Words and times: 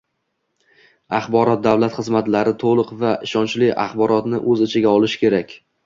Axborot 1.17 1.61
davlat 1.67 1.95
xizmatlari 1.99 2.55
to‘liq 2.65 2.97
va 3.05 3.13
ishonchli 3.31 3.73
axborotni 3.87 4.45
o‘z 4.53 4.69
ichiga 4.71 4.99
olishi 5.01 5.27
kerak. 5.27 5.61